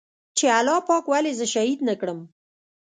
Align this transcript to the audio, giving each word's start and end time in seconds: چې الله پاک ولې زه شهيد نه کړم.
چې 0.37 0.45
الله 0.57 0.79
پاک 0.87 1.05
ولې 1.07 1.31
زه 1.39 1.45
شهيد 1.53 1.79
نه 1.89 1.93
کړم. 2.01 2.19